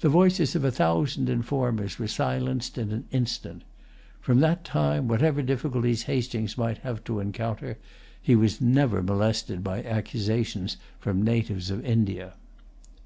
[0.00, 3.64] The voices of a thousand informers were silenced in an instant.
[4.18, 7.76] From that time, whatever difficulties Hastings might have to encounter,
[8.18, 12.32] he was never molested by accusations from natives of India.